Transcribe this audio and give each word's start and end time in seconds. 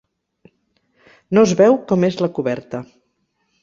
No 1.37 1.45
es 1.51 1.55
veu 1.61 1.79
com 1.93 2.09
és 2.11 2.21
la 2.25 2.35
coberta. 2.39 2.85